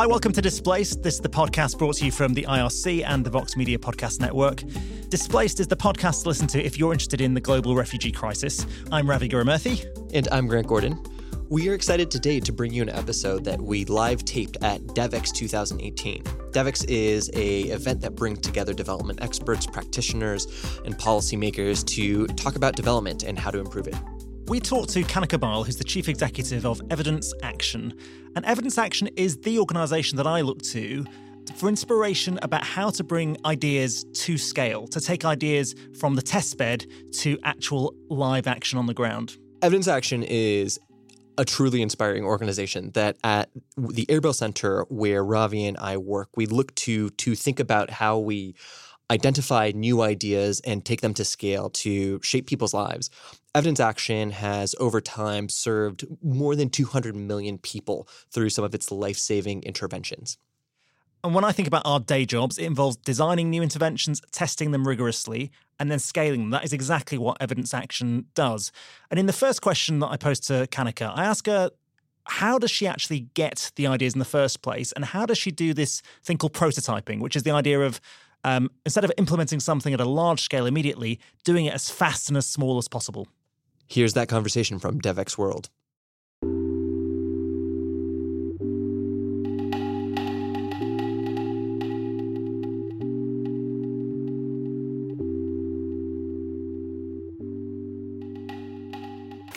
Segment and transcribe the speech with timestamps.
[0.00, 1.02] Hi, welcome to Displaced.
[1.02, 4.20] This is the podcast brought to you from the IRC and the Vox Media Podcast
[4.20, 4.62] Network.
[5.10, 8.66] Displaced is the podcast to listen to if you're interested in the global refugee crisis.
[8.90, 9.84] I'm Ravi Gurumurthy.
[10.14, 11.02] And I'm Grant Gordon.
[11.50, 15.32] We are excited today to bring you an episode that we live taped at Devex
[15.32, 16.22] 2018.
[16.52, 20.46] DevEx is a event that brings together development experts, practitioners,
[20.84, 23.96] and policymakers to talk about development and how to improve it.
[24.48, 27.94] We talked to Kanika Bal, who's the chief executive of Evidence Action.
[28.34, 31.04] And Evidence Action is the organisation that I look to
[31.56, 36.90] for inspiration about how to bring ideas to scale, to take ideas from the testbed
[37.20, 39.36] to actual live action on the ground.
[39.62, 40.78] Evidence Action is
[41.40, 43.48] a truly inspiring organization that at
[43.78, 48.18] the Airbel Center where Ravi and I work, we look to to think about how
[48.18, 48.54] we
[49.10, 53.08] identify new ideas and take them to scale to shape people's lives.
[53.54, 58.92] Evidence Action has over time served more than 200 million people through some of its
[58.92, 60.36] life saving interventions.
[61.24, 64.86] And when I think about our day jobs, it involves designing new interventions, testing them
[64.86, 66.50] rigorously, and then scaling them.
[66.50, 68.70] That is exactly what Evidence Action does.
[69.10, 71.70] And in the first question that I posed to Kanika, I ask her,
[72.24, 74.92] how does she actually get the ideas in the first place?
[74.92, 78.00] And how does she do this thing called prototyping, which is the idea of
[78.44, 82.36] um, instead of implementing something at a large scale immediately, doing it as fast and
[82.36, 83.26] as small as possible.
[83.86, 85.68] Here's that conversation from Devex World.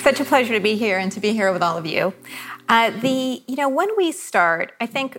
[0.04, 2.14] Such a pleasure to be here and to be here with all of you.
[2.68, 5.18] Uh, the you know when we start, I think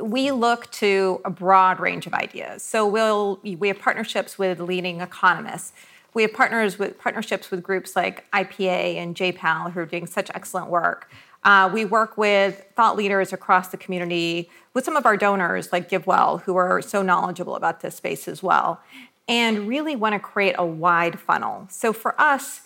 [0.00, 2.64] we look to a broad range of ideas.
[2.64, 5.72] So we'll we have partnerships with leading economists.
[6.12, 10.28] We have partners with partnerships with groups like IPA and J-PAL who are doing such
[10.34, 11.08] excellent work.
[11.44, 15.88] Uh, we work with thought leaders across the community, with some of our donors like
[15.88, 18.80] GiveWell, who are so knowledgeable about this space as well,
[19.28, 21.68] and really want to create a wide funnel.
[21.70, 22.62] So for us,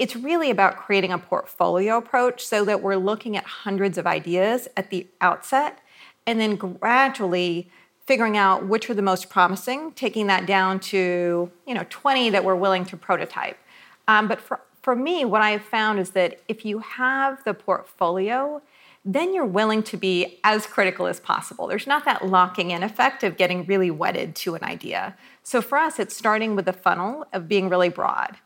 [0.00, 4.66] it's really about creating a portfolio approach so that we're looking at hundreds of ideas
[4.74, 5.78] at the outset
[6.26, 7.70] and then gradually
[8.06, 12.42] figuring out which are the most promising, taking that down to you know 20 that
[12.42, 13.58] we're willing to prototype.
[14.08, 17.52] Um, but for, for me, what I have found is that if you have the
[17.52, 18.62] portfolio,
[19.04, 21.66] then you're willing to be as critical as possible.
[21.66, 25.14] There's not that locking in effect of getting really wedded to an idea.
[25.42, 28.38] So for us, it's starting with the funnel of being really broad.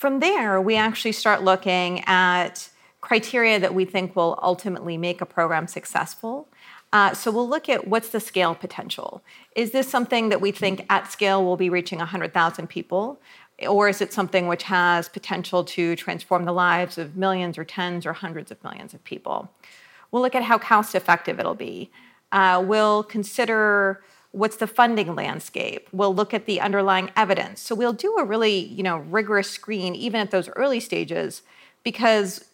[0.00, 2.70] From there, we actually start looking at
[3.02, 6.48] criteria that we think will ultimately make a program successful.
[6.90, 9.22] Uh, so we'll look at what's the scale potential.
[9.54, 13.20] Is this something that we think at scale will be reaching 100,000 people?
[13.68, 18.06] Or is it something which has potential to transform the lives of millions or tens
[18.06, 19.50] or hundreds of millions of people?
[20.10, 21.90] We'll look at how cost effective it'll be.
[22.32, 24.02] Uh, we'll consider
[24.32, 25.88] what's the funding landscape.
[25.92, 27.60] We'll look at the underlying evidence.
[27.60, 31.42] So we'll do a really, you know, rigorous screen even at those early stages
[31.82, 32.44] because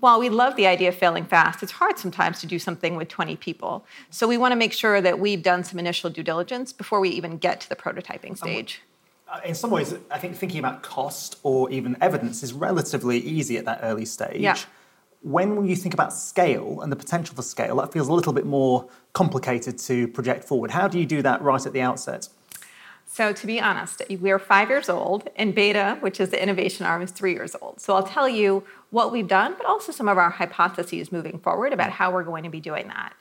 [0.00, 3.08] while we love the idea of failing fast, it's hard sometimes to do something with
[3.08, 3.86] 20 people.
[4.10, 7.10] So we want to make sure that we've done some initial due diligence before we
[7.10, 8.82] even get to the prototyping stage.
[9.28, 13.56] Uh, in some ways, I think thinking about cost or even evidence is relatively easy
[13.56, 14.40] at that early stage.
[14.40, 14.56] Yeah.
[15.24, 18.46] When you think about scale and the potential for scale, that feels a little bit
[18.46, 20.70] more complicated to project forward.
[20.70, 22.28] How do you do that right at the outset?
[23.06, 27.00] So, to be honest, we're five years old, and Beta, which is the innovation arm,
[27.00, 27.80] is three years old.
[27.80, 31.72] So, I'll tell you what we've done, but also some of our hypotheses moving forward
[31.72, 33.14] about how we're going to be doing that.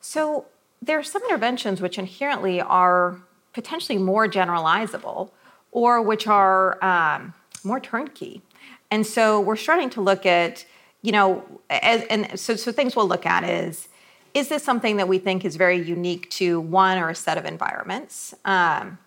[0.00, 0.44] So,
[0.82, 3.22] there are some interventions which inherently are
[3.52, 5.30] potentially more generalizable
[5.70, 7.32] or which are um,
[7.64, 8.42] more turnkey.
[8.90, 10.66] And so, we're starting to look at,
[11.02, 13.88] you know, as, and so, so things we'll look at is
[14.34, 17.44] is this something that we think is very unique to one or a set of
[17.44, 18.34] environments?
[18.46, 18.98] Um,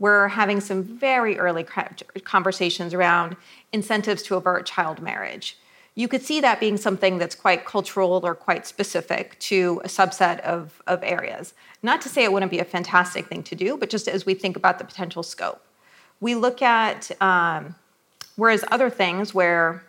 [0.00, 1.64] we're having some very early
[2.24, 3.36] conversations around
[3.72, 5.56] incentives to avert child marriage.
[5.94, 10.40] You could see that being something that's quite cultural or quite specific to a subset
[10.40, 11.54] of, of areas.
[11.82, 14.34] Not to say it wouldn't be a fantastic thing to do, but just as we
[14.34, 15.64] think about the potential scope.
[16.20, 17.76] We look at, um,
[18.34, 19.84] whereas other things where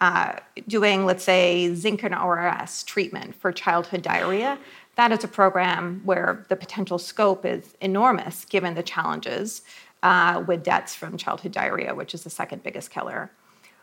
[0.00, 0.36] uh,
[0.66, 4.58] doing, let's say, zinc and ORS treatment for childhood diarrhea,
[4.96, 9.62] that is a program where the potential scope is enormous given the challenges
[10.02, 13.30] uh, with deaths from childhood diarrhea, which is the second biggest killer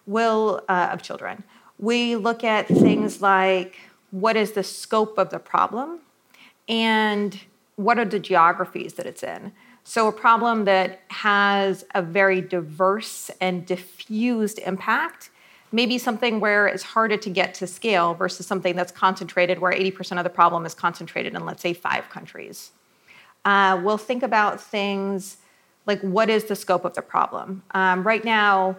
[0.06, 1.44] will uh, of children.
[1.80, 3.78] We look at things like
[4.12, 6.00] what is the scope of the problem
[6.68, 7.40] and
[7.76, 9.52] what are the geographies that it's in?
[9.84, 15.32] So, a problem that has a very diverse and diffused impact
[15.72, 19.72] may be something where it's harder to get to scale versus something that's concentrated, where
[19.72, 22.72] 80% of the problem is concentrated in, let's say, five countries.
[23.46, 25.38] Uh, we'll think about things
[25.86, 27.64] like what is the scope of the problem?
[27.72, 28.78] Um, right now,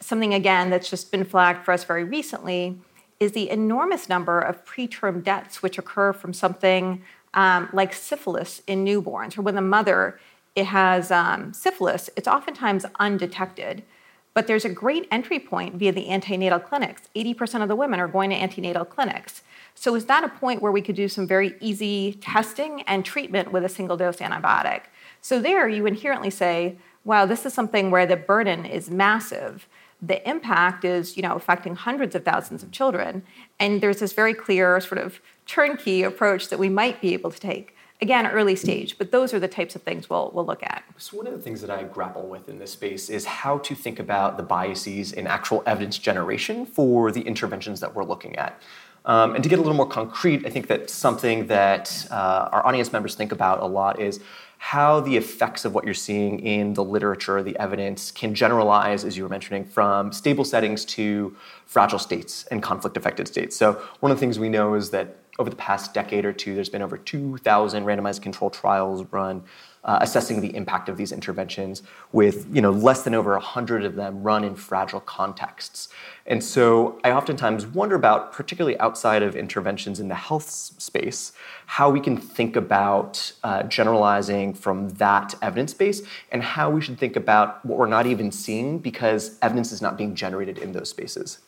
[0.00, 2.78] something again that's just been flagged for us very recently
[3.18, 7.02] is the enormous number of preterm deaths which occur from something
[7.34, 10.18] um, like syphilis in newborns, or when the mother
[10.56, 13.84] it has um, syphilis, it's oftentimes undetected.
[14.32, 17.02] But there's a great entry point via the antenatal clinics.
[17.16, 19.42] 80% of the women are going to antenatal clinics.
[19.74, 23.50] So, is that a point where we could do some very easy testing and treatment
[23.50, 24.82] with a single dose antibiotic?
[25.20, 29.66] So, there you inherently say, wow, this is something where the burden is massive.
[30.02, 33.22] The impact is, you know, affecting hundreds of thousands of children.
[33.58, 37.40] And there's this very clear sort of turnkey approach that we might be able to
[37.40, 37.74] take.
[38.02, 40.84] Again, early stage, but those are the types of things we'll, we'll look at.
[40.96, 43.74] So, one of the things that I grapple with in this space is how to
[43.74, 48.58] think about the biases in actual evidence generation for the interventions that we're looking at.
[49.04, 52.66] Um, and to get a little more concrete, I think that something that uh, our
[52.66, 54.20] audience members think about a lot is
[54.58, 59.16] how the effects of what you're seeing in the literature, the evidence, can generalize, as
[59.16, 63.56] you were mentioning, from stable settings to fragile states and conflict affected states.
[63.56, 66.54] So, one of the things we know is that over the past decade or two,
[66.54, 69.42] there's been over 2,000 randomized controlled trials run
[69.84, 71.82] uh, assessing the impact of these interventions,
[72.12, 75.88] with you know less than over 100 of them run in fragile contexts.
[76.26, 81.32] And so I oftentimes wonder about, particularly outside of interventions in the health space,
[81.66, 86.98] how we can think about uh, generalizing from that evidence base and how we should
[86.98, 90.90] think about what we're not even seeing because evidence is not being generated in those
[90.90, 91.38] spaces.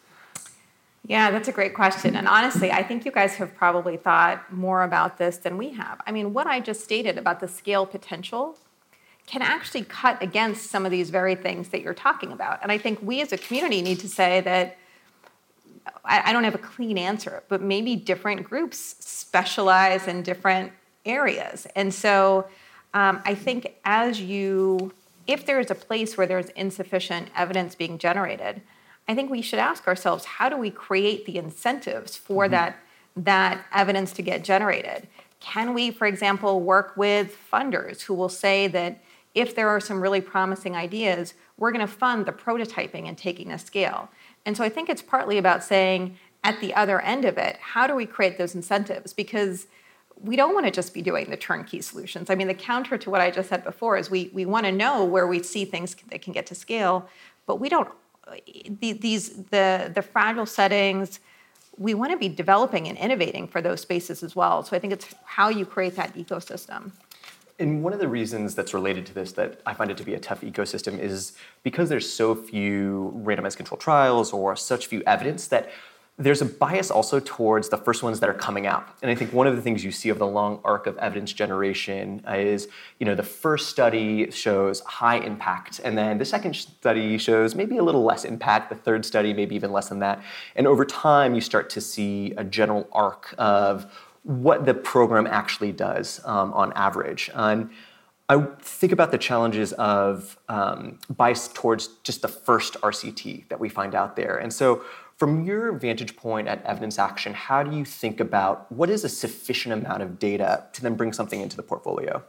[1.07, 2.15] Yeah, that's a great question.
[2.15, 6.01] And honestly, I think you guys have probably thought more about this than we have.
[6.07, 8.57] I mean, what I just stated about the scale potential
[9.27, 12.61] can actually cut against some of these very things that you're talking about.
[12.63, 14.77] And I think we as a community need to say that
[16.05, 20.73] I, don't have a clean answer, but maybe different groups specialize in different
[21.05, 21.67] areas.
[21.77, 22.47] And so
[22.95, 24.93] um, I think as you,
[25.27, 28.63] if there is a place where there's insufficient evidence being generated,
[29.09, 32.53] I think we should ask ourselves how do we create the incentives for mm-hmm.
[32.53, 32.77] that,
[33.17, 35.09] that evidence to get generated?
[35.41, 39.03] Can we, for example, work with funders who will say that
[39.35, 43.51] if there are some really promising ideas, we're going to fund the prototyping and taking
[43.51, 44.09] a scale?
[44.47, 47.87] And so I think it's partly about saying at the other end of it, how
[47.87, 49.13] do we create those incentives?
[49.13, 49.67] Because
[50.21, 52.31] we don't want to just be doing the turnkey solutions.
[52.31, 54.73] I mean, the counter to what I just said before is we, we want to
[54.73, 57.09] know where we see things that can get to scale,
[57.47, 57.89] but we don't
[58.79, 61.21] these the the fragile settings
[61.79, 64.63] we want to be developing and innovating for those spaces as well.
[64.63, 66.93] So i think it's how you create that ecosystem.
[67.59, 70.15] And one of the reasons that's related to this that I find it to be
[70.15, 75.47] a tough ecosystem is because there's so few randomized controlled trials or such few evidence
[75.49, 75.71] that
[76.23, 78.89] there's a bias also towards the first ones that are coming out.
[79.03, 81.33] And I think one of the things you see of the long arc of evidence
[81.33, 87.19] generation is, you know, the first study shows high impact, and then the second study
[87.19, 90.23] shows maybe a little less impact, the third study maybe even less than that.
[90.55, 93.93] And over time, you start to see a general arc of
[94.23, 97.31] what the program actually does um, on average.
[97.35, 97.71] And
[98.29, 103.69] I think about the challenges of um, bias towards just the first RCT that we
[103.69, 104.39] find out there.
[104.39, 104.85] And so
[105.17, 109.09] from your vantage point at evidence action, how do you think about what is a
[109.09, 112.23] sufficient amount of data to then bring something into the portfolio?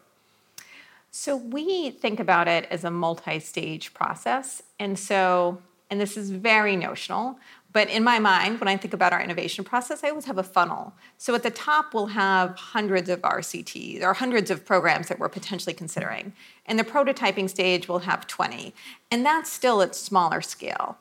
[1.11, 4.63] So we think about it as a multi-stage process.
[4.79, 7.37] And so, and this is very notional,
[7.73, 10.43] but in my mind, when I think about our innovation process, I always have a
[10.43, 10.93] funnel.
[11.17, 15.29] So at the top, we'll have hundreds of RCTs or hundreds of programs that we're
[15.29, 16.33] potentially considering.
[16.67, 18.75] In the prototyping stage, we'll have 20.
[19.09, 20.97] And that's still at smaller scale.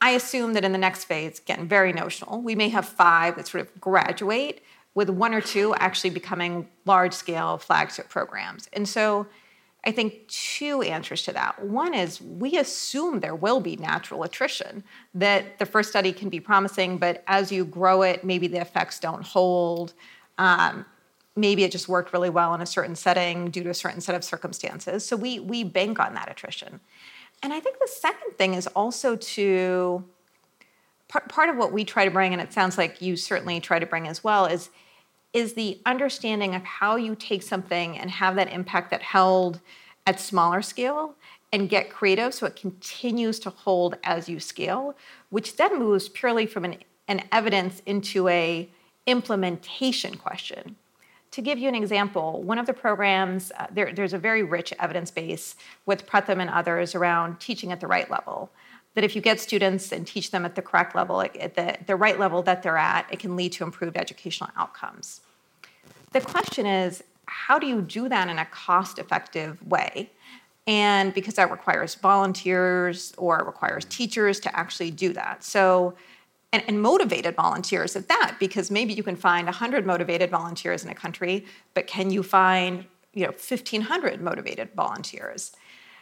[0.00, 3.46] I assume that in the next phase, again, very notional, we may have five that
[3.46, 4.62] sort of graduate,
[4.94, 8.68] with one or two actually becoming large scale flagship programs.
[8.72, 9.26] And so
[9.84, 11.64] I think two answers to that.
[11.64, 16.40] One is we assume there will be natural attrition, that the first study can be
[16.40, 19.94] promising, but as you grow it, maybe the effects don't hold.
[20.38, 20.84] Um,
[21.36, 24.14] maybe it just worked really well in a certain setting due to a certain set
[24.14, 25.06] of circumstances.
[25.06, 26.80] So we, we bank on that attrition.
[27.42, 30.04] And I think the second thing is also to
[31.08, 33.78] part, part of what we try to bring, and it sounds like you certainly try
[33.78, 34.70] to bring as well, is
[35.32, 39.60] is the understanding of how you take something and have that impact that held
[40.04, 41.14] at smaller scale
[41.52, 44.96] and get creative so it continues to hold as you scale,
[45.28, 48.68] which then moves purely from an, an evidence into a
[49.06, 50.76] implementation question.
[51.32, 54.72] To give you an example, one of the programs, uh, there, there's a very rich
[54.78, 55.54] evidence base
[55.86, 58.50] with Pratham and others around teaching at the right level.
[58.94, 61.94] That if you get students and teach them at the correct level, at the, the
[61.94, 65.20] right level that they're at, it can lead to improved educational outcomes.
[66.12, 70.10] The question is, how do you do that in a cost effective way?
[70.66, 75.44] And because that requires volunteers or requires teachers to actually do that.
[75.44, 75.94] So
[76.52, 80.90] and, and, motivated volunteers at that because maybe you can find 100 motivated volunteers in
[80.90, 85.52] a country but can you find you know 1500 motivated volunteers?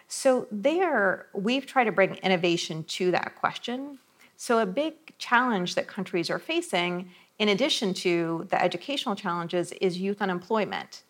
[0.09, 3.99] So there we've tried to bring innovation to that question.
[4.37, 9.99] So a big challenge that countries are facing in addition to the educational challenges is
[9.99, 11.03] youth unemployment.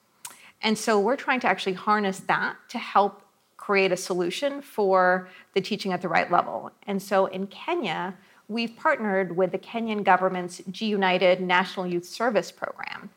[0.63, 3.23] And so we're trying to actually harness that to help
[3.57, 6.73] create a solution for the teaching at the right level.
[6.87, 8.17] And so in kenya
[8.49, 13.11] we've partnered with the Kenyan government's G United National Youth Service Program.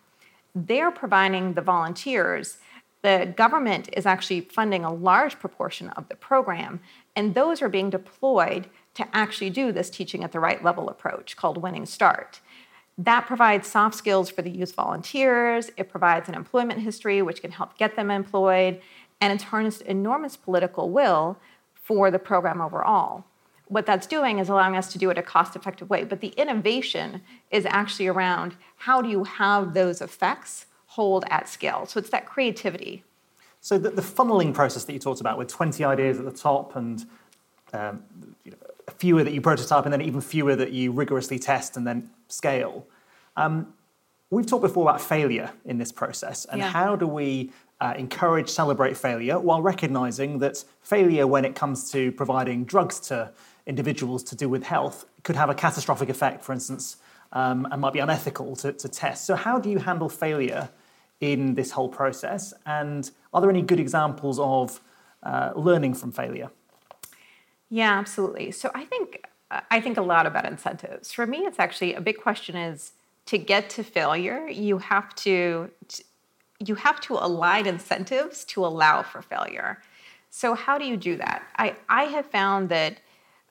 [0.54, 2.58] They're providing the volunteers.
[3.02, 6.82] The government is actually funding a large proportion of the program,
[7.16, 11.38] and those are being deployed to actually do this teaching at the right level approach
[11.38, 12.42] called Winning Start.
[12.98, 17.52] That provides soft skills for the youth volunteers, it provides an employment history which can
[17.52, 18.82] help get them employed,
[19.22, 21.38] and it's harnessed enormous political will
[21.74, 23.24] for the program overall
[23.72, 26.04] what that's doing is allowing us to do it a cost effective way.
[26.04, 31.86] But the innovation is actually around how do you have those effects hold at scale?
[31.86, 33.06] So it's that creativity.
[33.62, 36.76] So the, the funneling process that you talked about with 20 ideas at the top
[36.76, 37.06] and
[37.72, 38.04] um,
[38.44, 38.58] you know,
[38.98, 42.86] fewer that you prototype and then even fewer that you rigorously test and then scale.
[43.38, 43.74] Um,
[44.32, 46.68] we've talked before about failure in this process and yeah.
[46.68, 52.12] how do we uh, encourage, celebrate failure while recognizing that failure when it comes to
[52.12, 53.32] providing drugs to
[53.74, 56.98] individuals to do with health could have a catastrophic effect, for instance,
[57.40, 59.20] um, and might be unethical to, to test.
[59.26, 60.70] So, how do you handle failure
[61.20, 62.54] in this whole process?
[62.66, 64.82] And are there any good examples of
[65.24, 66.50] uh, learning from failure?
[67.70, 68.52] Yeah, absolutely.
[68.52, 69.06] So, I think
[69.76, 71.12] I think a lot about incentives.
[71.12, 72.94] For me, it's actually a big question is
[73.32, 75.70] to get to failure, you have to
[76.68, 79.82] you have to align incentives to allow for failure.
[80.30, 81.44] So, how do you do that?
[81.58, 82.94] I, I have found that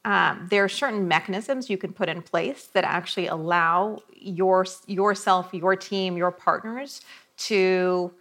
[0.05, 5.53] um, there are certain mechanisms you can put in place that actually allow your yourself,
[5.53, 7.03] your team, your partners
[7.37, 8.13] to,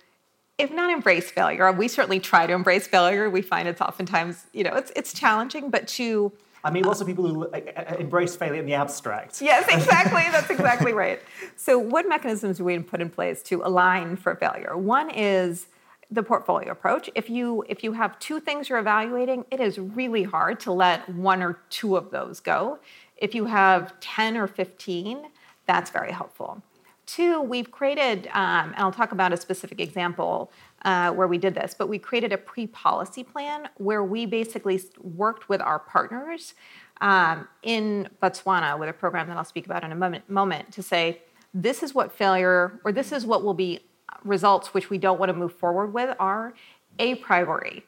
[0.58, 3.30] if not embrace failure, we certainly try to embrace failure.
[3.30, 6.34] We find it's oftentimes, you know, it's it's challenging, but to
[6.64, 7.50] I mean, lots of people who
[7.98, 9.42] embrace failure in the abstract.
[9.42, 10.24] Yes, exactly.
[10.32, 11.22] That's exactly right.
[11.56, 14.78] So, what mechanisms do we put in place to align for failure?
[14.78, 15.68] One is
[16.12, 17.10] the portfolio approach.
[17.16, 21.08] If you if you have two things you're evaluating, it is really hard to let
[21.10, 22.80] one or two of those go.
[23.18, 25.28] If you have 10 or 15,
[25.66, 26.64] that's very helpful.
[27.06, 30.52] Two, we've created, um, and I'll talk about a specific example
[30.86, 34.80] uh, where we did this, but we created a pre policy plan where we basically
[35.02, 36.54] worked with our partners
[37.02, 40.84] um, in Botswana with a program that I'll speak about in a moment, moment to
[40.84, 41.22] say,
[41.54, 43.80] this is what failure, or this is what will be
[44.24, 46.54] results which we don't want to move forward with are
[46.98, 47.84] a priority.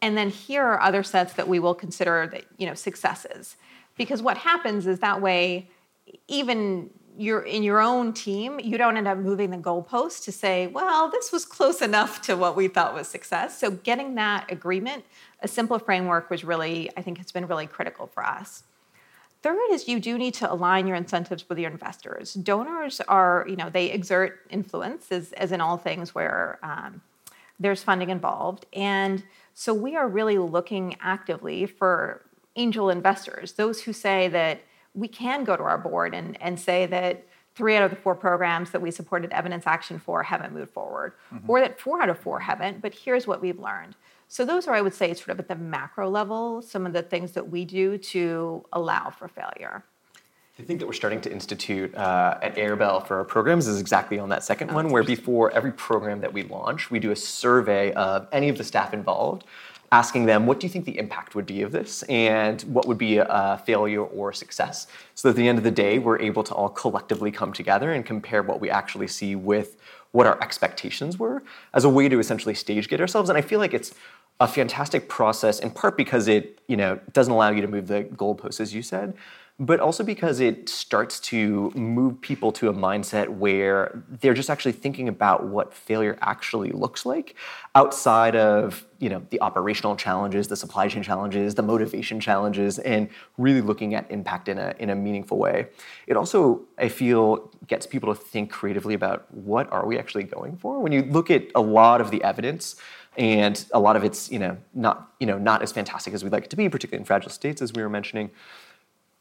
[0.00, 3.56] And then here are other sets that we will consider that, you know, successes.
[3.96, 5.68] Because what happens is that way,
[6.28, 10.66] even you're in your own team, you don't end up moving the goalpost to say,
[10.66, 13.58] well, this was close enough to what we thought was success.
[13.58, 15.04] So getting that agreement,
[15.40, 18.64] a simple framework was really, I think, has been really critical for us.
[19.44, 22.32] Third is you do need to align your incentives with your investors.
[22.32, 27.02] Donors are, you know, they exert influence, as, as in all things where um,
[27.60, 28.64] there's funding involved.
[28.72, 29.22] And
[29.52, 32.22] so we are really looking actively for
[32.56, 34.62] angel investors, those who say that
[34.94, 38.14] we can go to our board and, and say that three out of the four
[38.14, 41.50] programs that we supported evidence action for haven't moved forward, mm-hmm.
[41.50, 43.94] or that four out of four haven't, but here's what we've learned.
[44.28, 47.02] So those are, I would say, sort of at the macro level, some of the
[47.02, 49.84] things that we do to allow for failure.
[50.56, 54.20] The thing that we're starting to institute uh, at Airbel for our programs is exactly
[54.20, 57.16] on that second oh, one, where before every program that we launch, we do a
[57.16, 59.44] survey of any of the staff involved,
[59.90, 62.98] asking them, what do you think the impact would be of this, and what would
[62.98, 64.86] be a failure or success?
[65.16, 68.06] So at the end of the day, we're able to all collectively come together and
[68.06, 69.76] compare what we actually see with
[70.14, 71.42] what our expectations were
[71.74, 73.28] as a way to essentially stage gate ourselves.
[73.28, 73.92] And I feel like it's
[74.38, 78.04] a fantastic process in part because it you know doesn't allow you to move the
[78.04, 79.14] goalposts as you said
[79.60, 84.72] but also because it starts to move people to a mindset where they're just actually
[84.72, 87.36] thinking about what failure actually looks like
[87.76, 93.08] outside of you know the operational challenges the supply chain challenges the motivation challenges and
[93.38, 95.68] really looking at impact in a, in a meaningful way.
[96.08, 100.56] It also i feel gets people to think creatively about what are we actually going
[100.56, 100.80] for?
[100.80, 102.76] When you look at a lot of the evidence
[103.16, 106.32] and a lot of it's you know not you know not as fantastic as we'd
[106.32, 108.30] like it to be particularly in fragile states as we were mentioning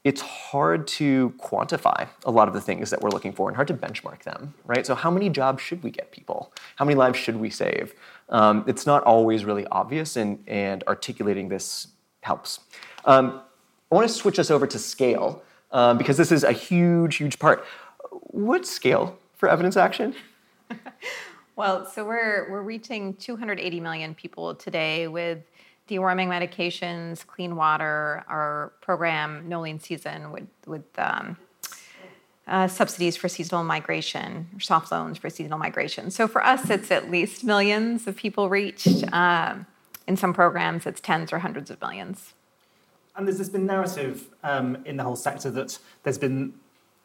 [0.03, 3.69] it's hard to quantify a lot of the things that we're looking for and hard
[3.69, 4.85] to benchmark them, right?
[4.85, 6.51] So, how many jobs should we get people?
[6.75, 7.93] How many lives should we save?
[8.29, 11.87] Um, it's not always really obvious, and, and articulating this
[12.21, 12.59] helps.
[13.05, 13.41] Um,
[13.91, 17.39] I want to switch us over to scale um, because this is a huge, huge
[17.39, 17.65] part.
[18.09, 20.15] What scale for evidence action?
[21.55, 25.39] well, so we're, we're reaching 280 million people today with
[25.89, 31.37] deworming medications, clean water, our program No Lean Season with, with um,
[32.47, 36.11] uh, subsidies for seasonal migration, or soft loans for seasonal migration.
[36.11, 39.03] So for us, it's at least millions of people reached.
[39.13, 39.65] Um,
[40.07, 42.33] in some programs, it's tens or hundreds of millions.
[43.15, 46.53] And there's this been narrative um, in the whole sector that there's been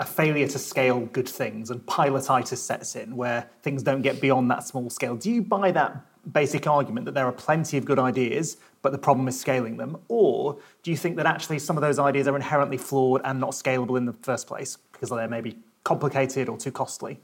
[0.00, 4.50] a failure to scale good things and pilotitis sets in where things don't get beyond
[4.50, 5.16] that small scale.
[5.16, 8.98] Do you buy that basic argument that there are plenty of good ideas, but the
[8.98, 9.96] problem is scaling them?
[10.08, 13.50] Or do you think that actually some of those ideas are inherently flawed and not
[13.50, 17.20] scalable in the first place because they're maybe complicated or too costly?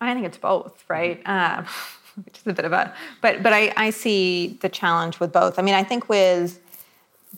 [0.00, 1.22] I think it's both, right?
[1.26, 1.64] Uh,
[2.24, 5.58] which is a bit of a, but but I, I see the challenge with both.
[5.58, 6.60] I mean, I think with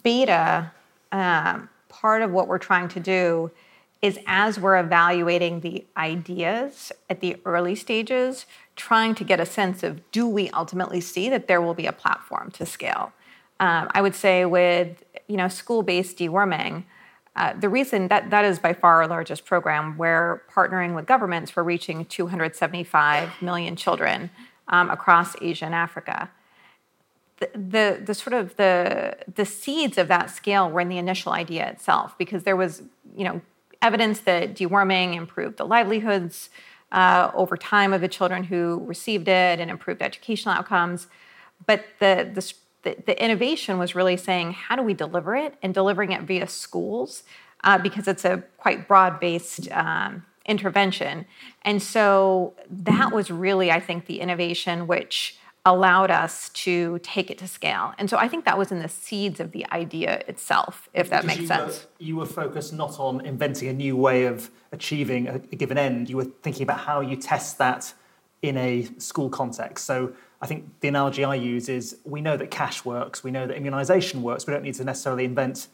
[0.03, 0.71] beta,
[1.13, 3.51] um, part of what we're trying to do
[4.03, 8.45] is as we're evaluating the ideas at the early stages,
[8.77, 11.93] trying to get a sense of do we ultimately see that there will be a
[11.93, 13.13] platform to scale.
[13.59, 16.85] Um, I would say with you know school-based deworming,
[17.35, 21.57] uh, the reason that that is by far our largest program, we're partnering with governments,
[21.57, 24.31] we're reaching 275 million children
[24.69, 26.31] um, across Asia and Africa.
[27.39, 31.33] The, the, the sort of the the seeds of that scale were in the initial
[31.33, 32.83] idea itself because there was
[33.17, 33.41] you know
[33.83, 36.51] evidence that deworming improved the livelihoods
[36.93, 41.09] uh, over time of the children who received it and improved educational outcomes.
[41.67, 42.31] But the,
[42.83, 45.55] the, the innovation was really saying, how do we deliver it?
[45.63, 47.25] And delivering it via schools,
[47.65, 51.27] uh, because it's a quite broad based um, intervention.
[51.63, 57.37] And so that was really, I think, the innovation which allowed us to take it
[57.39, 57.93] to scale.
[57.99, 61.23] And so I think that was in the seeds of the idea itself, if that
[61.23, 61.87] because makes you sense.
[61.99, 65.77] Were, you were focused not on inventing a new way of achieving a, a given
[65.77, 67.93] end, you were thinking about how you test that
[68.43, 69.85] in a school context.
[69.85, 73.47] So I think the analogy I use is we know that cash works, we know
[73.47, 75.67] that immunization works, we don't need to necessarily invent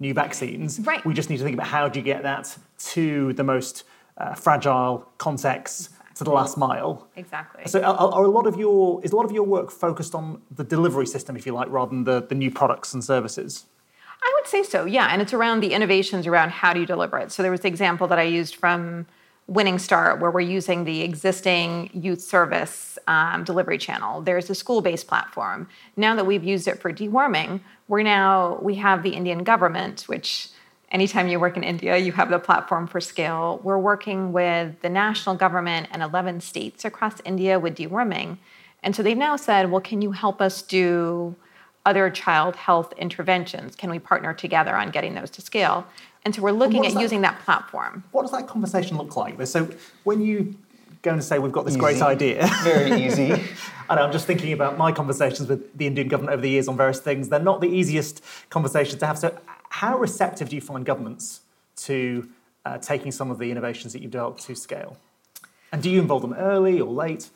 [0.00, 0.80] new vaccines.
[0.80, 1.04] Right.
[1.06, 2.58] We just need to think about how do you get that
[2.94, 3.84] to the most
[4.18, 7.06] uh, fragile contexts to the last mile.
[7.14, 7.64] Exactly.
[7.66, 10.40] So are, are, a lot of your is a lot of your work focused on
[10.50, 13.66] the delivery system, if you like, rather than the, the new products and services?
[14.22, 15.08] I would say so, yeah.
[15.10, 17.32] And it's around the innovations around how do you deliver it.
[17.32, 19.06] So there was the example that I used from
[19.46, 24.22] Winning Start, where we're using the existing youth service um, delivery channel.
[24.22, 25.68] There's a school-based platform.
[25.96, 30.48] Now that we've used it for deworming, we're now we have the Indian government, which
[30.90, 33.60] anytime you work in India, you have the platform for scale.
[33.62, 38.38] We're working with the national government and 11 states across India with deworming.
[38.82, 41.34] And so they've now said, well, can you help us do
[41.84, 43.74] other child health interventions?
[43.76, 45.86] Can we partner together on getting those to scale?
[46.24, 48.02] And so we're looking at that, using that platform.
[48.10, 49.44] What does that conversation look like?
[49.46, 49.70] So
[50.02, 50.56] when you
[51.02, 51.80] go and say, we've got this easy.
[51.80, 52.48] great idea.
[52.64, 53.30] Very easy.
[53.88, 56.76] and I'm just thinking about my conversations with the Indian government over the years on
[56.76, 57.28] various things.
[57.28, 59.18] They're not the easiest conversations to have.
[59.18, 59.38] So
[59.70, 61.40] how receptive do you find governments
[61.76, 62.28] to
[62.64, 64.96] uh, taking some of the innovations that you've developed to scale?
[65.72, 67.30] And do you involve them early or late?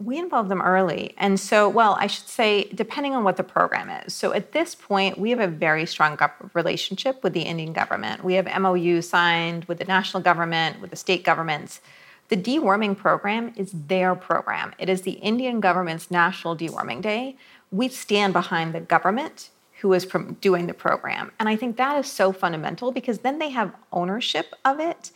[0.00, 1.14] We involve them early.
[1.18, 4.14] And so, well, I should say, depending on what the program is.
[4.14, 6.16] So at this point, we have a very strong
[6.54, 8.22] relationship with the Indian government.
[8.22, 11.80] We have MOU signed with the national government, with the state governments.
[12.28, 14.74] The deworming program is their program.
[14.78, 17.36] It is the Indian government's National Deworming Day.
[17.72, 20.06] We stand behind the government who is
[20.40, 21.30] doing the program.
[21.38, 25.12] And I think that is so fundamental because then they have ownership of it.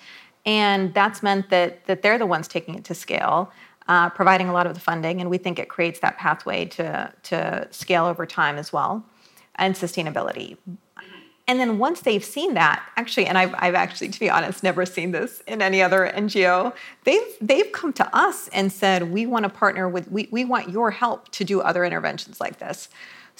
[0.46, 3.53] And that's meant that, that they're the ones taking it to scale,
[3.88, 5.20] uh, providing a lot of the funding.
[5.20, 9.05] And we think it creates that pathway to, to scale over time as well
[9.57, 10.57] and sustainability.
[11.48, 14.87] And then once they've seen that, actually, and I've, I've actually, to be honest, never
[14.87, 16.72] seen this in any other NGO,
[17.03, 20.70] they've, they've come to us and said, we want to partner with, we, we want
[20.70, 22.88] your help to do other interventions like this.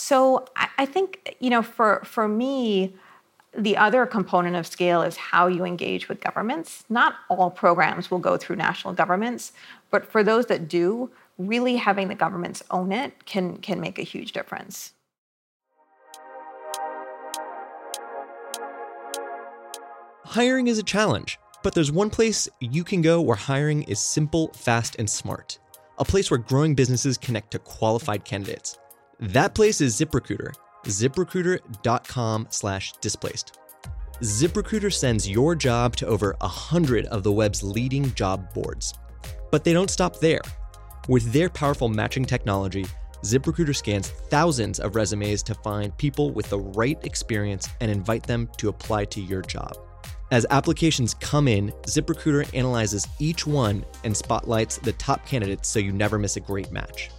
[0.03, 2.93] So I, I think, you know, for, for me,
[3.57, 6.83] the other component of scale is how you engage with governments.
[6.89, 9.53] Not all programs will go through national governments,
[9.93, 14.03] but for those that do, really having the governments own it can, can make a
[14.03, 14.93] huge difference.
[20.25, 24.49] Hiring is a challenge, but there's one place you can go where hiring is simple,
[24.53, 25.61] fast, and smart.
[25.99, 28.79] A place where growing businesses connect to qualified candidates.
[29.23, 30.53] That place is ZipRecruiter.
[30.85, 33.57] ZipRecruiter.com slash displaced.
[34.21, 38.95] ZipRecruiter sends your job to over 100 of the web's leading job boards.
[39.53, 40.41] But they don't stop there.
[41.09, 42.85] With their powerful matching technology,
[43.23, 48.49] ZipRecruiter scans thousands of resumes to find people with the right experience and invite them
[48.57, 49.77] to apply to your job.
[50.33, 55.93] As applications come in, ZipRecruiter analyzes each one and spotlights the top candidates so you
[55.93, 57.11] never miss a great match.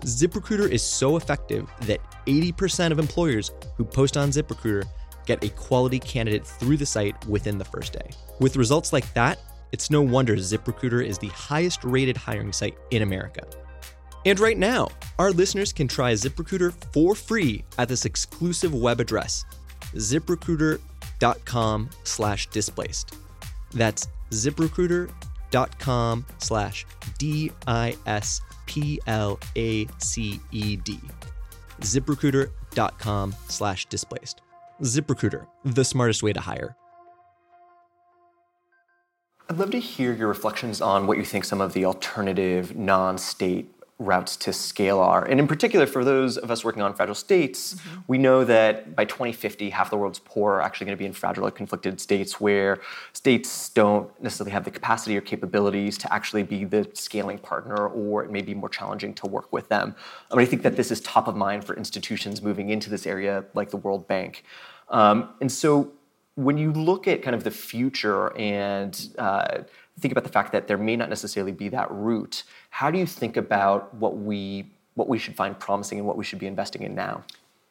[0.00, 4.84] ZipRecruiter is so effective that 80% of employers who post on ZipRecruiter
[5.26, 8.10] get a quality candidate through the site within the first day.
[8.40, 9.38] With results like that,
[9.72, 13.46] it's no wonder ZipRecruiter is the highest rated hiring site in America.
[14.26, 19.44] And right now, our listeners can try ZipRecruiter for free at this exclusive web address,
[19.94, 23.16] ziprecruiter.com slash displaced.
[23.72, 26.86] That's ziprecruiter.com slash
[27.18, 31.00] D I S P L A C E D.
[31.80, 34.42] ziprecruiter.com slash displaced.
[34.82, 36.76] ZipRecruiter, the smartest way to hire.
[39.48, 43.18] I'd love to hear your reflections on what you think some of the alternative non
[43.18, 45.24] state routes to scale are.
[45.26, 48.00] And in particular, for those of us working on fragile states, mm-hmm.
[48.08, 51.12] we know that by 2050, half the world's poor are actually going to be in
[51.12, 52.80] fragile or conflicted states where
[53.12, 58.24] states don't necessarily have the capacity or capabilities to actually be the scaling partner, or
[58.24, 59.94] it may be more challenging to work with them.
[60.30, 63.06] I, mean, I think that this is top of mind for institutions moving into this
[63.06, 64.44] area like the World Bank.
[64.88, 65.92] Um, and so
[66.36, 69.58] when you look at kind of the future and uh,
[69.98, 73.06] think about the fact that there may not necessarily be that route, how do you
[73.06, 76.82] think about what we what we should find promising and what we should be investing
[76.82, 77.22] in now?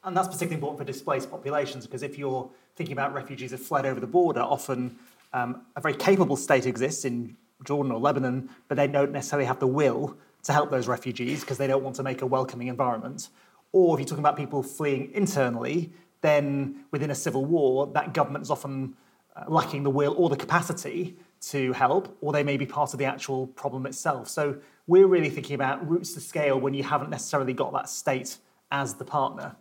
[0.04, 3.86] And that's particularly important for displaced populations because if you're thinking about refugees that fled
[3.86, 4.98] over the border, often
[5.34, 7.36] um, a very capable state exists in
[7.66, 11.58] Jordan or Lebanon, but they don't necessarily have the will to help those refugees because
[11.58, 13.30] they don't want to make a welcoming environment.
[13.72, 18.44] Or if you're talking about people fleeing internally, then within a civil war, that government
[18.44, 18.96] is often
[19.36, 23.00] uh, lacking the will or the capacity to help, or they may be part of
[23.00, 24.28] the actual problem itself.
[24.28, 24.58] So
[24.89, 28.38] we're really thinking about routes to scale when you haven't necessarily got that state
[28.71, 29.56] as the partner.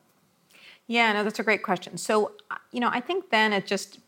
[0.87, 1.99] Yeah, no, that's a great question.
[1.99, 2.33] So,
[2.73, 4.01] you know, I think then it just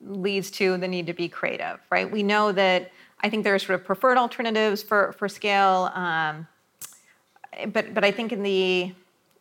[0.00, 2.10] leads to the need to be creative, right?
[2.10, 6.48] We know that I think there are sort of preferred alternatives for for scale, um,
[7.68, 8.92] but but I think in the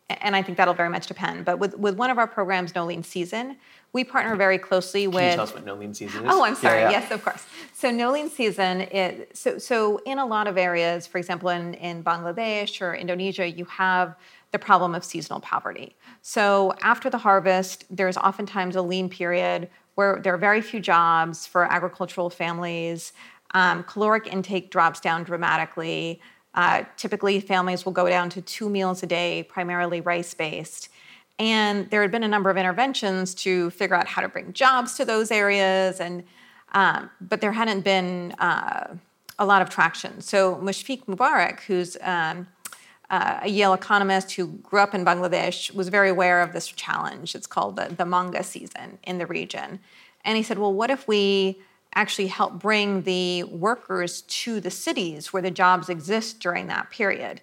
[0.10, 1.46] and I think that'll very much depend.
[1.46, 3.58] But with, with one of our programs, No Lean Season,
[3.94, 5.18] we partner very closely with.
[5.18, 6.32] Can you tell us what No Lean Season is?
[6.32, 6.82] Oh, I'm sorry.
[6.82, 7.00] Yeah, yeah.
[7.00, 7.46] Yes, of course.
[7.74, 11.74] So No Lean Season, is, so so in a lot of areas, for example, in
[11.76, 14.16] in Bangladesh or Indonesia, you have
[14.52, 15.96] the problem of seasonal poverty.
[16.22, 21.48] So after the harvest, there's oftentimes a lean period where there are very few jobs
[21.48, 23.13] for agricultural families.
[23.52, 26.20] Um, caloric intake drops down dramatically.
[26.56, 30.89] Uh, typically, families will go down to two meals a day, primarily rice based.
[31.39, 34.96] And there had been a number of interventions to figure out how to bring jobs
[34.98, 36.24] to those areas, and
[36.74, 38.96] um, but there hadn't been uh,
[39.39, 40.22] a lot of traction.
[40.22, 42.48] So Mushfiq Mobarak, who's um,
[43.10, 47.36] uh, a Yale economist who grew up in Bangladesh, was very aware of this challenge.
[47.36, 49.80] It's called the, the monga season in the region.
[50.26, 51.60] And he said, well, what if we
[51.95, 57.41] actually help bring the workers to the cities where the jobs exist during that period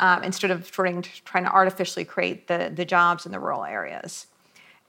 [0.00, 3.64] um, instead of trying to, trying to artificially create the, the jobs in the rural
[3.64, 4.26] areas.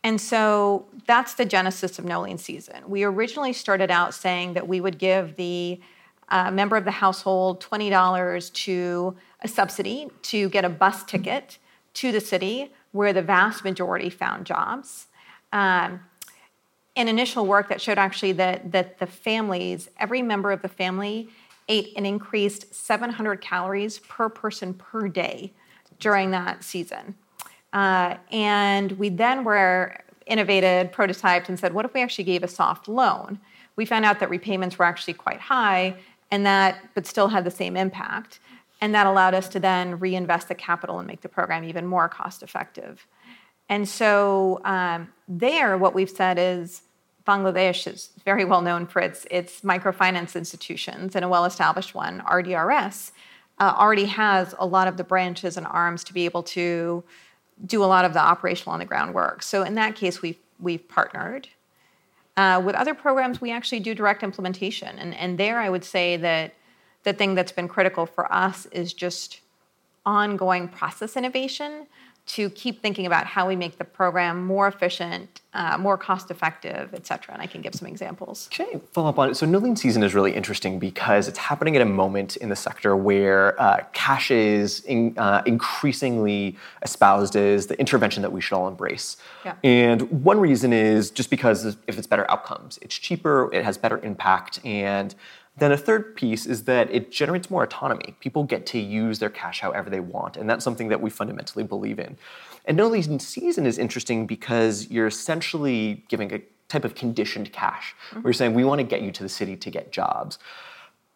[0.04, 2.84] And so that's the genesis of No Lean Season.
[2.88, 5.80] We originally started out saying that we would give the
[6.30, 11.58] uh, member of the household $20 to a subsidy to get a bus ticket
[11.93, 15.08] to the city where the vast majority found jobs.
[15.52, 16.02] Um,
[16.96, 21.30] an initial work that showed actually that, that the families, every member of the family,
[21.68, 25.54] ate an increased 700 calories per person per day
[26.00, 27.16] during that season.
[27.72, 32.48] Uh, and we then were innovated, prototyped, and said, what if we actually gave a
[32.48, 33.40] soft loan?
[33.76, 35.96] We found out that repayments were actually quite high,
[36.30, 38.40] and that, but still had the same impact.
[38.82, 42.10] And that allowed us to then reinvest the capital and make the program even more
[42.10, 43.08] cost effective.
[43.69, 46.84] And so um, there, what we've said is
[47.26, 52.21] Bangladesh is very well known for its, its microfinance institutions, and a well established one,
[52.21, 53.12] RDRS,
[53.60, 57.04] uh, already has a lot of the branches and arms to be able to
[57.65, 59.43] do a lot of the operational on the ground work.
[59.43, 61.47] So in that case, we've we've partnered.
[62.36, 64.97] Uh, with other programs, we actually do direct implementation.
[64.97, 66.56] And, and there I would say that
[67.04, 69.41] the thing that's been critical for us is just
[70.06, 71.88] ongoing process innovation
[72.26, 76.94] to keep thinking about how we make the program more efficient, uh, more cost effective,
[76.94, 77.34] et cetera.
[77.34, 78.48] And I can give some examples.
[78.54, 79.36] Okay, follow up on it?
[79.36, 82.56] So, no lean season is really interesting because it's happening at a moment in the
[82.56, 88.56] sector where uh, cash is in, uh, increasingly espoused as the intervention that we should
[88.56, 89.18] all embrace.
[89.44, 89.56] Yeah.
[89.64, 94.00] And one reason is just because if it's better outcomes, it's cheaper, it has better
[94.00, 95.14] impact, and
[95.58, 98.16] then a third piece is that it generates more autonomy.
[98.20, 101.63] People get to use their cash however they want, and that's something that we fundamentally
[101.63, 102.18] believe in.
[102.66, 107.96] And no lean season is interesting because you're essentially giving a type of conditioned cash,
[108.10, 108.26] mm-hmm.
[108.26, 110.39] you're saying, we want to get you to the city to get jobs.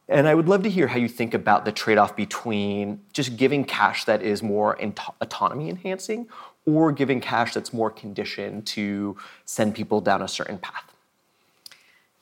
[0.10, 3.36] And I would love to hear how you think about the trade off between just
[3.36, 4.78] giving cash that is more
[5.20, 6.28] autonomy enhancing
[6.66, 10.94] or giving cash that's more conditioned to send people down a certain path.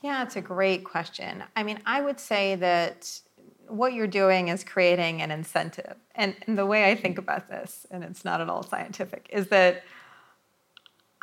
[0.06, 1.44] Yeah, it's a great question.
[1.56, 3.22] I mean, I would say that
[3.68, 5.96] what you're doing is creating an incentive.
[6.14, 9.48] And, and, the way I think about this, and it's not at all scientific, is
[9.48, 9.82] that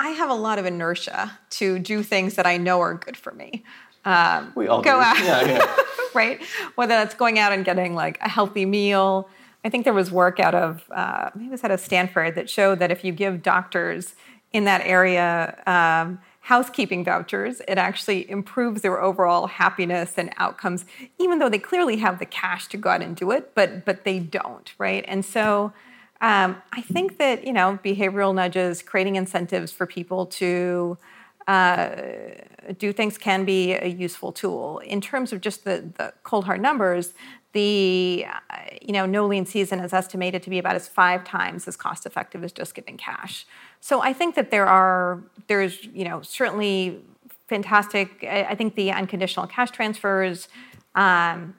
[0.01, 3.31] I have a lot of inertia to do things that I know are good for
[3.31, 3.63] me.
[4.05, 5.01] Um, we all go do.
[5.01, 5.77] out, yeah, yeah.
[6.15, 6.43] right?
[6.75, 9.29] Whether that's going out and getting like a healthy meal.
[9.65, 12.51] I think there was work out of uh, maybe it was out of Stanford that
[12.51, 14.17] showed that if you give doctors
[14.53, 17.63] in that area um, housekeeping vouchers.
[17.69, 20.85] It actually improves their overall happiness and outcomes,
[21.19, 24.05] even though they clearly have the cash to go out and do it, but but
[24.05, 25.05] they don't, right?
[25.07, 25.73] And so
[26.21, 30.99] um, I think that you know behavioral nudges, creating incentives for people to
[31.47, 31.97] uh,
[32.79, 34.79] do things can be a useful tool.
[34.81, 37.15] In terms of just the, the cold hard numbers,
[37.53, 41.69] the uh, you know no lean season is estimated to be about as five times
[41.69, 43.47] as cost effective as just giving cash.
[43.81, 47.01] So I think that there are there's you know certainly
[47.49, 48.25] fantastic.
[48.25, 50.49] I think the unconditional cash transfers
[50.95, 51.55] um,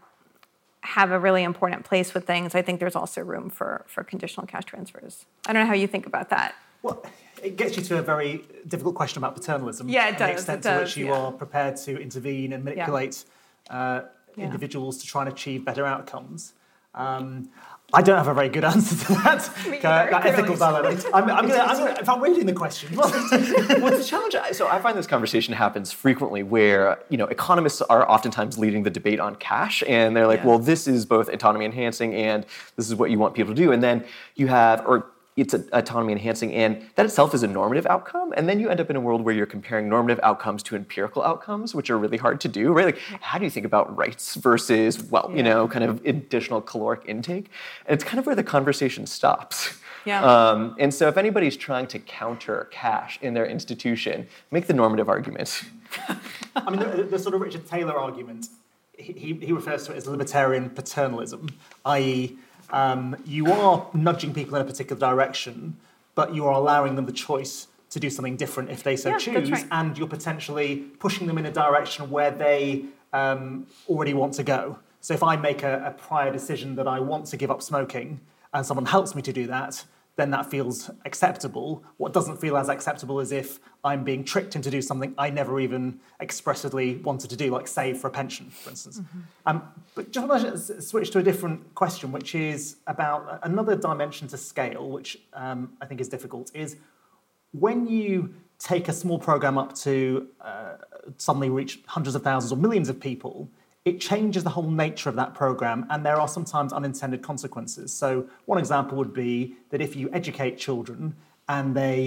[0.81, 2.55] have a really important place with things.
[2.55, 5.25] I think there's also room for for conditional cash transfers.
[5.47, 6.55] I don't know how you think about that.
[6.81, 7.05] Well,
[7.41, 9.89] it gets you to a very difficult question about paternalism.
[9.89, 10.19] Yeah, it does.
[10.19, 11.17] The extent to which you yeah.
[11.17, 13.33] are prepared to intervene and manipulate yeah.
[13.69, 14.45] Uh, yeah.
[14.45, 16.53] individuals to try and achieve better outcomes.
[16.95, 17.49] Um,
[17.95, 19.81] I don't have a very good answer to that.
[19.81, 20.99] that ethical dilemma.
[21.13, 22.95] I'm, I'm gonna, I'm gonna, if I'm reading the question.
[22.95, 24.35] well, the challenge.
[24.53, 28.89] So I find this conversation happens frequently, where you know economists are oftentimes leading the
[28.89, 30.47] debate on cash, and they're like, yeah.
[30.47, 33.71] "Well, this is both autonomy enhancing, and this is what you want people to do."
[33.71, 34.03] And then
[34.35, 38.33] you have, or it's autonomy enhancing, and that itself is a normative outcome.
[38.37, 41.23] And then you end up in a world where you're comparing normative outcomes to empirical
[41.23, 42.85] outcomes, which are really hard to do, right?
[42.85, 45.37] Like, how do you think about rights versus, well, yeah.
[45.37, 47.49] you know, kind of additional caloric intake?
[47.87, 49.79] And it's kind of where the conversation stops.
[50.05, 50.23] Yeah.
[50.23, 55.09] Um, and so, if anybody's trying to counter cash in their institution, make the normative
[55.09, 55.63] argument.
[56.55, 58.47] I mean, the, the, sort of Richard Thaler argument,
[58.97, 61.49] he, he refers to it as libertarian paternalism,
[61.85, 62.37] i.e.,
[62.71, 65.77] um, you are nudging people in a particular direction,
[66.15, 69.17] but you are allowing them the choice to do something different if they so yeah,
[69.17, 69.67] choose, right.
[69.71, 74.79] and you're potentially pushing them in a direction where they um, already want to go.
[74.99, 78.19] So if I make a, a prior decision that I want to give up smoking,
[78.53, 81.83] and someone helps me to do that, then that feels acceptable.
[81.97, 85.59] What doesn't feel as acceptable is if I'm being tricked into do something I never
[85.59, 88.99] even expressly wanted to do, like save for a pension, for instance.
[88.99, 89.19] Mm-hmm.
[89.45, 94.27] Um, but just want to switch to a different question, which is about another dimension
[94.29, 96.77] to scale, which um, I think is difficult, is
[97.51, 100.75] when you take a small program up to uh,
[101.17, 103.49] suddenly reach hundreds of thousands or millions of people,
[103.83, 107.91] it changes the whole nature of that program, and there are sometimes unintended consequences.
[107.91, 111.15] So, one example would be that if you educate children
[111.53, 111.97] and they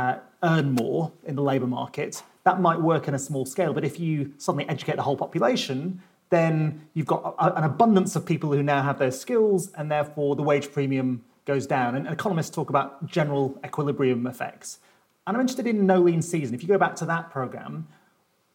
[0.00, 2.12] uh, earn more in the labour market,
[2.48, 3.72] that might work in a small scale.
[3.72, 6.56] But if you suddenly educate the whole population, then
[6.94, 10.42] you've got a, an abundance of people who now have those skills, and therefore the
[10.42, 11.08] wage premium
[11.44, 11.94] goes down.
[11.96, 14.78] And economists talk about general equilibrium effects.
[15.26, 16.54] And I'm interested in No Lean Season.
[16.54, 17.86] If you go back to that program,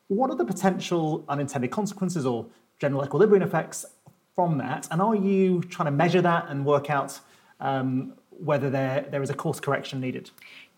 [0.08, 2.46] what are the potential unintended consequences or
[2.80, 3.86] general equilibrium effects
[4.36, 4.88] from that?
[4.92, 7.20] And are you trying to measure that and work out
[7.60, 10.32] um, whether there, there is a course correction needed?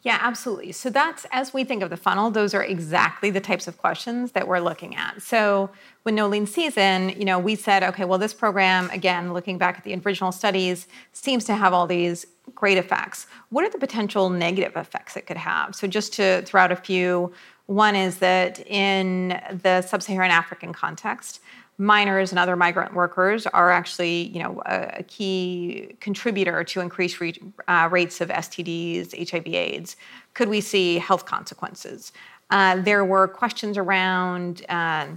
[0.04, 0.74] Yeah, absolutely.
[0.74, 4.34] So that's as we think of the funnel, those are exactly the types of questions
[4.34, 5.22] that we're looking at.
[5.22, 5.70] So
[6.04, 9.78] when No Lean Season, you know, we said, okay, well, this program, again, looking back
[9.78, 13.28] at the original studies, seems to have all these great effects.
[13.48, 15.74] What are the potential negative effects it could have?
[15.74, 17.32] So just to throw out a few,
[17.68, 21.40] one is that in the sub-Saharan African context,
[21.78, 27.20] miners and other migrant workers are actually, you know, a, a key contributor to increased
[27.20, 29.96] re- uh, rates of STDs, HIV/AIDS.
[30.34, 32.12] Could we see health consequences?
[32.50, 34.66] Uh, there were questions around.
[34.70, 35.08] Uh,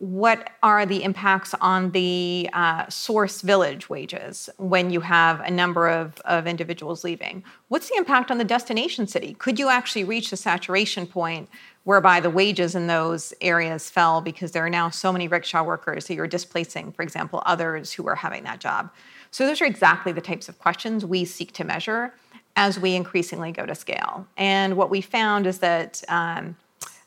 [0.00, 5.90] what are the impacts on the uh, source village wages when you have a number
[5.90, 7.44] of, of individuals leaving?
[7.68, 9.34] What's the impact on the destination city?
[9.38, 11.50] Could you actually reach a saturation point
[11.84, 16.06] whereby the wages in those areas fell because there are now so many rickshaw workers
[16.06, 18.90] that you're displacing, for example, others who are having that job?
[19.30, 22.14] So, those are exactly the types of questions we seek to measure
[22.56, 24.26] as we increasingly go to scale.
[24.38, 26.02] And what we found is that.
[26.08, 26.56] Um,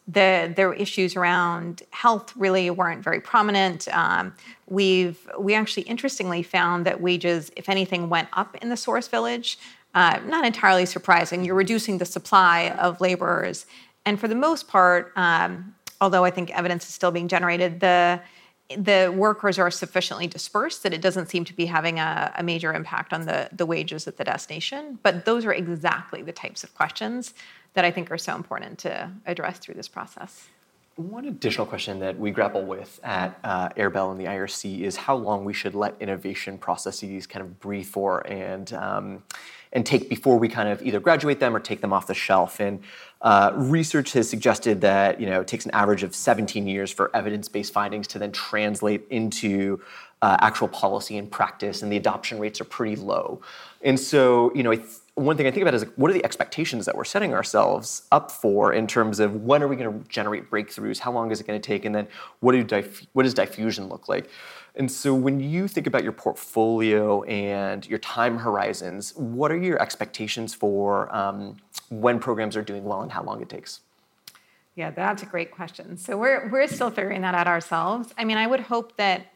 [0.07, 3.87] the, were issues around health really weren't very prominent.
[3.89, 4.33] Um,
[4.67, 9.57] we've we actually interestingly found that wages, if anything, went up in the source village.
[9.95, 11.45] Uh, not entirely surprising.
[11.45, 13.65] You're reducing the supply of laborers,
[14.05, 18.21] and for the most part, um, although I think evidence is still being generated, the
[18.77, 22.73] the workers are sufficiently dispersed that it doesn't seem to be having a, a, major
[22.73, 24.97] impact on the, the wages at the destination.
[25.03, 27.33] But those are exactly the types of questions
[27.73, 30.47] that I think are so important to address through this process.
[30.95, 35.15] One additional question that we grapple with at uh, Airbel and the IRC is how
[35.15, 39.23] long we should let innovation processes kind of breathe for and um,
[39.71, 42.59] and take before we kind of either graduate them or take them off the shelf.
[42.59, 42.79] And
[43.23, 47.09] uh, research has suggested that you know it takes an average of 17 years for
[47.15, 49.81] evidence-based findings to then translate into
[50.21, 53.41] uh, actual policy and practice, and the adoption rates are pretty low.
[53.81, 54.71] And so, you know,
[55.15, 58.31] one thing I think about is what are the expectations that we're setting ourselves up
[58.31, 60.97] for in terms of when are we going to generate breakthroughs?
[60.97, 61.85] How long is it going to take?
[61.85, 62.07] And then
[62.39, 64.29] what, do what does diffusion look like?
[64.75, 69.79] And so when you think about your portfolio and your time horizons, what are your
[69.79, 71.57] expectations for um,
[71.89, 73.81] when programs are doing well and how long it takes?
[74.75, 75.95] Yeah, that's a great question.
[75.97, 78.11] So we're, we're still figuring that out ourselves.
[78.17, 79.27] I mean, I would hope that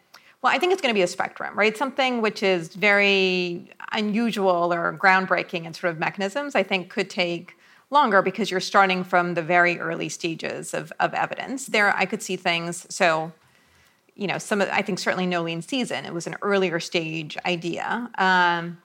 [0.42, 1.76] well, I think it's going to be a spectrum, right?
[1.76, 7.58] Something which is very unusual or groundbreaking in sort of mechanisms, I think could take
[7.90, 11.68] longer because you're starting from the very early stages of, of evidence.
[11.68, 12.86] There, I could see things.
[12.94, 13.32] So,
[14.16, 16.06] you know, some of, I think certainly no lean season.
[16.06, 18.10] It was an earlier stage idea.
[18.18, 18.78] Um,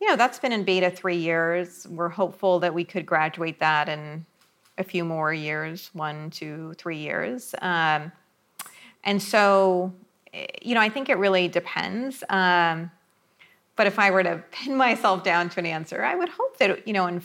[0.00, 1.86] you know, that's been in beta three years.
[1.88, 4.26] We're hopeful that we could graduate that in
[4.76, 7.54] a few more years, one, two, three years.
[7.62, 8.12] Um,
[9.04, 9.92] and so,
[10.62, 12.22] you know, I think it really depends.
[12.28, 12.90] Um,
[13.76, 16.86] but if I were to pin myself down to an answer, I would hope that,
[16.86, 17.22] you know, in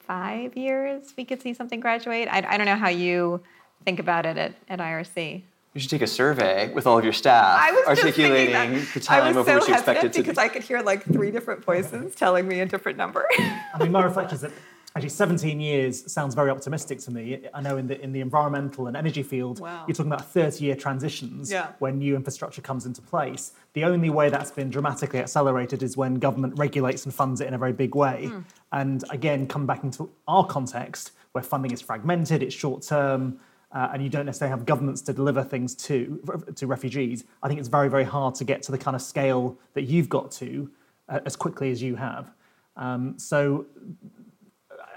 [0.00, 2.28] five years we could see something graduate.
[2.30, 3.40] I, I don't know how you
[3.84, 5.42] think about it at, at IRC.
[5.74, 9.34] You should take a survey with all of your staff, I was articulating the time
[9.38, 12.14] over so which you expect it to because I could hear like three different voices
[12.14, 13.26] telling me a different number.
[13.38, 14.52] I mean, my reflection is that
[14.94, 17.40] Actually, 17 years sounds very optimistic to me.
[17.54, 19.84] I know in the in the environmental and energy field, wow.
[19.86, 21.68] you're talking about 30 year transitions yeah.
[21.78, 23.52] when new infrastructure comes into place.
[23.72, 27.54] The only way that's been dramatically accelerated is when government regulates and funds it in
[27.54, 28.28] a very big way.
[28.30, 28.44] Mm.
[28.72, 33.40] And again, come back into our context where funding is fragmented, it's short term,
[33.72, 36.20] uh, and you don't necessarily have governments to deliver things to
[36.54, 37.24] to refugees.
[37.42, 40.10] I think it's very very hard to get to the kind of scale that you've
[40.10, 40.70] got to
[41.08, 42.30] uh, as quickly as you have.
[42.76, 43.66] Um, so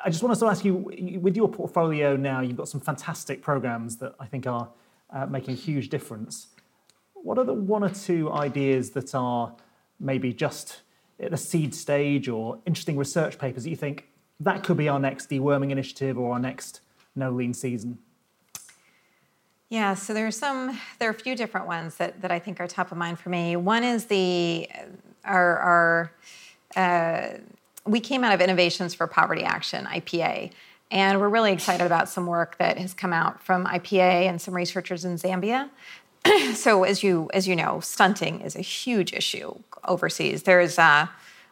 [0.06, 0.76] I just want to ask you,
[1.20, 4.70] with your portfolio now, you've got some fantastic programs that I think are
[5.10, 6.50] uh, making a huge difference.
[7.16, 9.56] What are the one or two ideas that are
[10.00, 10.82] maybe just
[11.20, 14.08] at the seed stage or interesting research papers that you think
[14.40, 16.82] that could be our next deworming initiative or our next
[17.16, 17.98] no lean season?
[19.70, 22.60] Yeah, so there are some, there are a few different ones that, that I think
[22.60, 23.56] are top of mind for me.
[23.56, 24.70] One is the,
[25.24, 26.12] our, our
[26.76, 27.40] uh,
[27.86, 30.52] we came out of Innovations for Poverty Action, IPA,
[30.92, 34.56] and we're really excited about some work that has come out from IPA and some
[34.56, 35.70] researchers in Zambia.
[36.56, 39.54] so, as you as you know, stunting is a huge issue
[39.88, 40.44] overseas.
[40.44, 41.08] There's uh,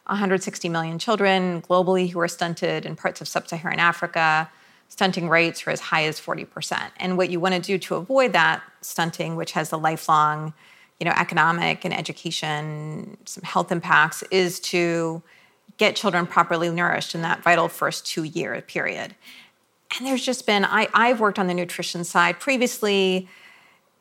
[0.06, 4.50] 160 million children globally who are stunted in parts of sub-Saharan Africa.
[4.88, 6.90] Stunting rates are as high as 40%.
[6.98, 10.52] And what you want to do to avoid that stunting, which has a lifelong,
[11.00, 15.22] you know, economic and education, some health impacts, is to
[15.76, 19.14] get children properly nourished in that vital first two year period.
[19.96, 23.28] And there's just been, I, I've worked on the nutrition side previously.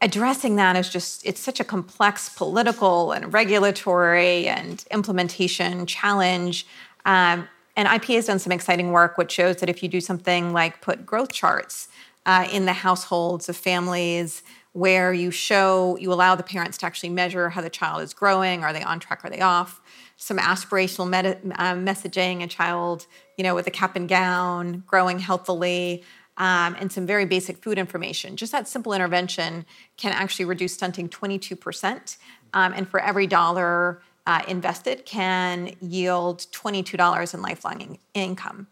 [0.02, 6.66] Addressing that is just, it's such a complex political and regulatory and implementation challenge.
[7.06, 10.52] Um, and IPA has done some exciting work, which shows that if you do something
[10.52, 11.88] like put growth charts
[12.26, 14.44] uh, in the households of families,
[14.74, 18.64] where you show, you allow the parents to actually measure how the child is growing,
[18.64, 19.82] are they on track, are they off?
[20.24, 21.08] some aspirational
[21.58, 23.08] uh, messaging, a child,
[23.38, 26.04] you know, with a cap and gown, growing healthily.
[26.38, 29.68] um, and some very basic food information, just that simple intervention
[29.98, 32.18] can actually reduce stunting 22%.
[32.56, 38.66] Um, and for every dollar uh, invested, can yield $22 in lifelong in- income.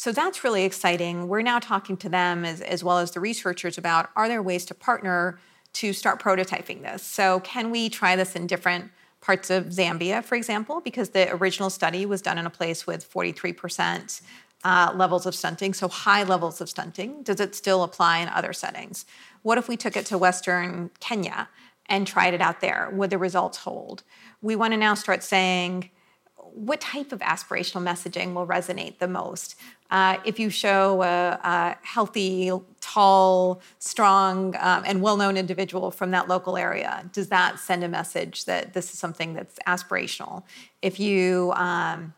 [0.00, 1.28] So that's really exciting.
[1.28, 4.64] We're now talking to them as, as well as the researchers about are there ways
[4.64, 5.38] to partner
[5.74, 7.02] to start prototyping this?
[7.02, 8.90] So, can we try this in different
[9.20, 10.80] parts of Zambia, for example?
[10.80, 14.22] Because the original study was done in a place with 43%
[14.64, 17.22] uh, levels of stunting, so high levels of stunting.
[17.22, 19.04] Does it still apply in other settings?
[19.42, 21.50] What if we took it to Western Kenya
[21.90, 22.88] and tried it out there?
[22.90, 24.02] Would the results hold?
[24.40, 25.90] We want to now start saying,
[26.52, 29.56] what type of aspirational messaging will resonate the most?
[29.90, 36.10] Uh, if you show a, a healthy, tall, strong, um, and well known individual from
[36.12, 40.44] that local area, does that send a message that this is something that's aspirational?
[40.80, 42.14] If you um,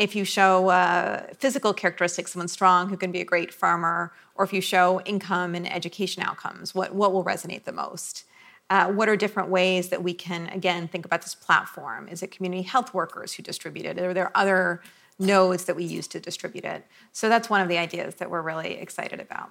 [0.00, 4.46] if you show uh, physical characteristics, someone strong who can be a great farmer, or
[4.46, 8.24] if you show income and education outcomes, what, what will resonate the most?
[8.70, 12.08] Uh, what are different ways that we can, again, think about this platform?
[12.08, 13.98] Is it community health workers who distribute it?
[13.98, 14.80] Are there other
[15.20, 16.86] nodes that we use to distribute it?
[17.12, 19.50] So that's one of the ideas that we're really excited about.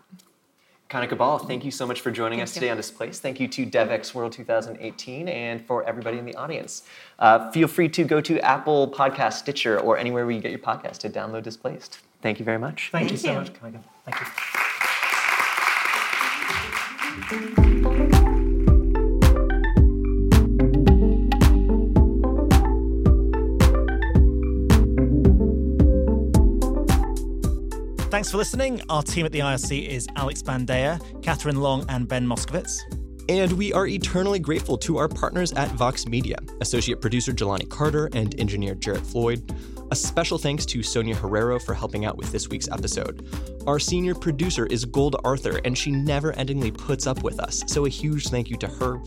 [0.89, 2.61] Kanika Bahl, thank you so much for joining Thank us you.
[2.61, 3.21] today on Displaced.
[3.21, 6.81] Thank you to Devex World 2018 and for everybody in the audience.
[7.19, 10.59] Uh, feel free to go to Apple Podcast, Stitcher, or anywhere where you get your
[10.59, 11.99] podcast to download Displaced.
[12.23, 12.89] Thank you very much.
[12.91, 13.37] Thank, you Thank so you.
[13.37, 13.83] much, Kanika.
[17.29, 17.68] Thank you.
[28.19, 28.81] Thanks for listening.
[28.89, 32.77] Our team at the IRC is Alex Bandea, Catherine Long, and Ben Moskowitz.
[33.29, 38.09] And we are eternally grateful to our partners at Vox Media, associate producer Jelani Carter
[38.11, 39.55] and engineer Jarrett Floyd.
[39.91, 43.25] A special thanks to Sonia Herrero for helping out with this week's episode.
[43.65, 47.85] Our senior producer is Gold Arthur, and she never endingly puts up with us, so
[47.85, 49.01] a huge thank you to her,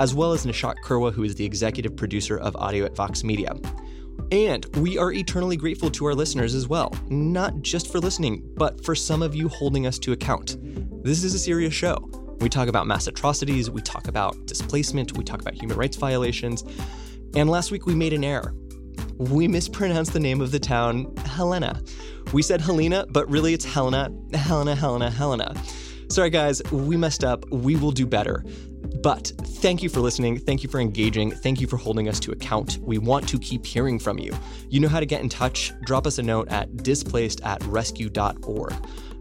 [0.00, 3.54] as well as Nishat Kurwa, who is the executive producer of audio at Vox Media.
[4.32, 8.84] And we are eternally grateful to our listeners as well, not just for listening, but
[8.84, 10.56] for some of you holding us to account.
[11.04, 12.10] This is a serious show.
[12.40, 16.64] We talk about mass atrocities, we talk about displacement, we talk about human rights violations,
[17.36, 18.54] and last week we made an error.
[19.16, 21.80] We mispronounced the name of the town Helena.
[22.32, 25.54] We said Helena, but really it's Helena, Helena, Helena, Helena.
[26.08, 27.48] Sorry, guys, we messed up.
[27.50, 28.44] We will do better.
[29.04, 30.38] But thank you for listening.
[30.38, 31.30] Thank you for engaging.
[31.30, 32.78] Thank you for holding us to account.
[32.78, 34.32] We want to keep hearing from you.
[34.70, 35.74] You know how to get in touch.
[35.82, 38.72] Drop us a note at displaced at rescue.org.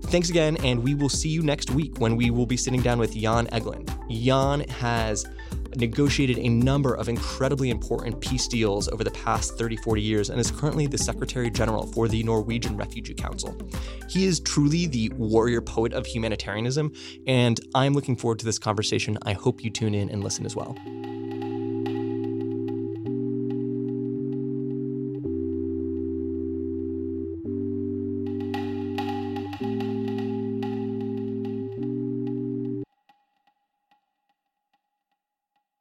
[0.04, 2.98] Thanks again, and we will see you next week when we will be sitting down
[2.98, 3.90] with Jan Egeland.
[4.10, 5.26] Jan has
[5.78, 10.40] negotiated a number of incredibly important peace deals over the past 30, 40 years and
[10.40, 13.58] is currently the Secretary General for the Norwegian Refugee Council.
[14.10, 16.94] He is truly the warrior poet of humanitarianism,
[17.28, 19.18] and I'm looking forward to this conversation.
[19.24, 20.78] I hope you tune in and listen as well.